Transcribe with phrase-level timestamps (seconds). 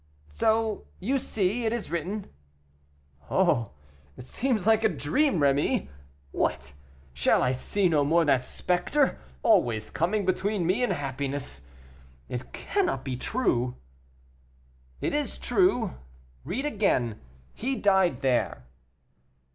[0.29, 2.25] "So, you see, it is written."
[3.29, 3.69] "Oh,
[4.17, 5.89] it seems like a dream, Rémy.
[6.31, 6.73] What!
[7.13, 11.67] shall I see no more that specter, always coming between me and happiness?
[12.29, 13.75] It cannot be true."
[15.01, 15.93] "It is true;
[16.45, 17.19] read again,
[17.53, 18.65] 'he died there.